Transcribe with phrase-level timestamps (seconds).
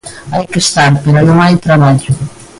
[0.33, 2.11] Hai que estar, pero non hai traballo.